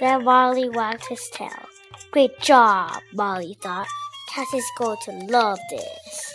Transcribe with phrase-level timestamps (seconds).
[0.00, 1.66] Then Marley wagged his tail.
[2.10, 3.86] Great job, Marley thought.
[4.32, 6.34] Cassie's going to love this.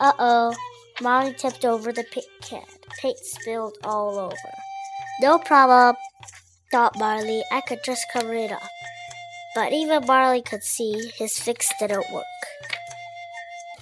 [0.00, 0.54] Uh oh,
[1.00, 2.64] Marley tipped over the paint can.
[3.00, 4.54] Paint spilled all over.
[5.20, 5.96] No problem,
[6.70, 7.42] thought Marley.
[7.52, 8.62] I could just cover it up.
[9.54, 12.24] But even Marley could see his fix didn't work.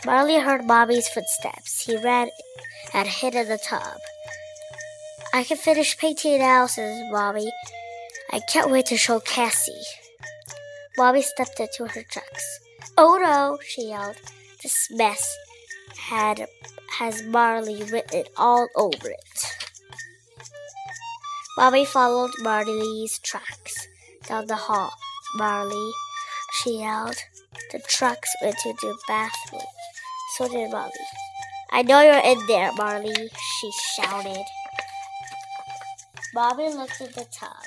[0.04, 1.84] Marley heard Mommy's footsteps.
[1.84, 2.28] He ran
[2.94, 3.98] and hid in the tub.
[5.36, 7.52] I can finish painting now, says Mommy.
[8.32, 9.84] I can't wait to show Cassie.
[10.96, 12.60] Mommy stepped into her tracks.
[12.96, 14.16] Oh no, she yelled.
[14.62, 15.36] This mess
[15.98, 16.46] had
[16.98, 19.52] has Marley written all over it.
[21.58, 23.88] Mommy followed Marley's tracks
[24.26, 24.90] down the hall.
[25.34, 25.92] Marley,
[26.52, 27.18] she yelled.
[27.72, 29.60] The tracks went to the bathroom.
[30.38, 30.92] So did Marley.
[31.72, 33.28] I know you're in there, Marley,
[33.60, 34.46] she shouted.
[36.36, 37.64] Mommy looked at the tub.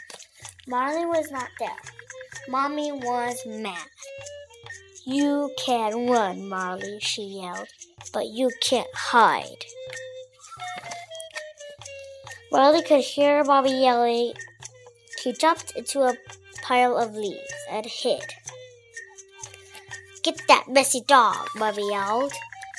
[0.68, 1.82] Marley was not there.
[2.48, 3.88] Mommy was mad.
[5.08, 7.70] You can run, Marley, she yelled,
[8.14, 9.66] but you can't hide.
[12.52, 14.34] Marley could hear Bobby yelling.
[15.24, 16.14] He jumped into a
[16.62, 18.36] pile of leaves and hid.
[20.22, 22.34] Get that messy dog, Mommy yelled.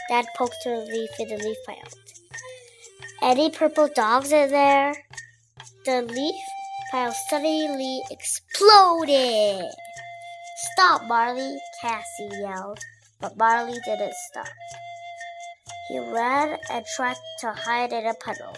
[0.08, 1.78] Dad poked a leaf in the leaf pile.
[3.20, 4.94] Any purple dogs in there?
[5.86, 6.34] The leaf
[6.91, 9.64] pile suddenly exploded.
[10.72, 12.80] Stop, Marley, Cassie yelled,
[13.18, 14.46] but Marley didn't stop.
[15.88, 18.54] He ran and tried to hide in a puddle.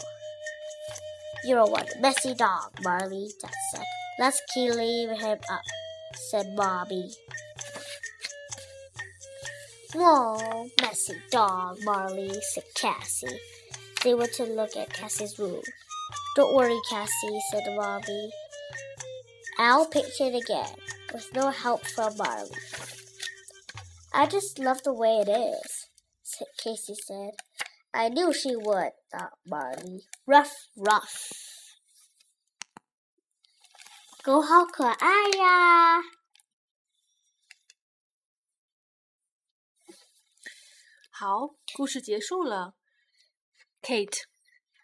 [1.44, 3.84] You're one messy dog, Marley, Dad said.
[4.18, 5.62] Let's clean him up,
[6.30, 7.08] said Bobby.
[9.94, 13.38] Whoa, messy dog, Marley, said Cassie.
[14.02, 15.62] They went to look at Cassie's room.
[16.35, 18.31] Don't worry, Cassie, said Mommy.
[19.59, 20.75] I'll paint it again,
[21.13, 22.51] with no help from Marley.
[24.13, 25.87] I just love the way it is,
[26.23, 27.31] said Casey said.
[27.93, 30.05] I knew she would, thought Marley.
[30.25, 31.33] Rough, rough.
[34.23, 35.07] 狗好可爱
[35.39, 36.01] 呀！
[41.09, 42.75] 好，故事结束了。
[43.81, 44.25] Kate，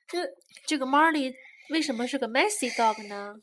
[0.08, 0.26] 这
[0.66, 1.34] 这个 Marley
[1.70, 3.34] 为什么是个 messy dog 呢？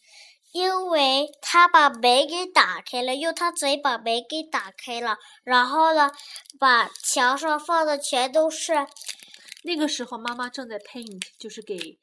[0.51, 6.09] 因为他把门给打开了，用他嘴把门给打开了，然后呢，
[6.57, 8.87] 把墙上放的全都是
[9.63, 11.99] 那个时候妈妈正在 paint，就是给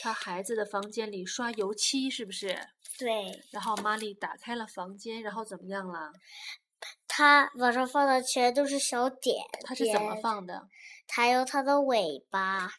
[0.00, 2.58] 他孩子的房间里刷油漆，是不是？
[2.98, 6.12] 对，然后玛丽打开了房间，然后怎么样了？
[7.06, 10.66] 他往上放的全都是小点他是怎么放的？
[11.06, 12.70] 他用他的尾巴，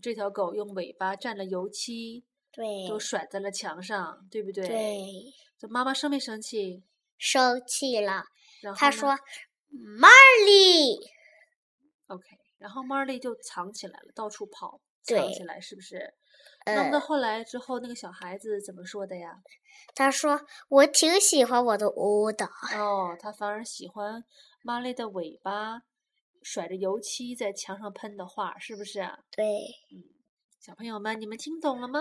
[0.00, 4.66] 这条狗用尾巴蘸了油漆，对都甩在了墙上，对不对？。
[4.66, 6.82] 对，这妈妈生没生气？
[7.18, 8.26] 生气了。
[8.60, 9.18] 然后呢他说
[9.70, 10.98] ：“Marley。”
[12.08, 12.26] OK，
[12.58, 16.14] 然后 Marley 就藏起来了，到处跑，藏起来是不是？
[16.64, 19.42] 那么呃，后来之后，那个小孩子怎么说的呀？
[19.94, 22.46] 他说：“我挺喜欢我的屋的。
[22.76, 24.24] 哦，他反而喜欢
[24.64, 25.82] Marley 的尾巴，
[26.42, 29.00] 甩着油漆在墙上喷的画，是不是
[29.30, 29.44] 对，
[29.92, 30.02] 嗯，
[30.60, 32.00] 小朋友们，你们听懂了吗？